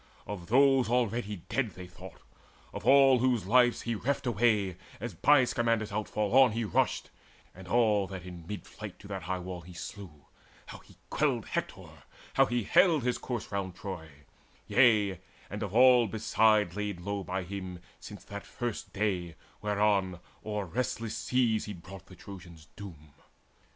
[0.25, 2.21] Of those already dead They thought
[2.73, 7.11] of all whose lives he reft away As by Scamander's outfall on he rushed,
[7.53, 10.25] And all that in mid flight to that high wall He slew,
[10.65, 11.85] how he quelled Hector,
[12.33, 14.07] how he haled His corse round Troy;
[14.65, 15.19] yea,
[15.51, 21.15] and of all beside Laid low by him since that first day whereon O'er restless
[21.15, 23.13] seas he brought the Trojans doom.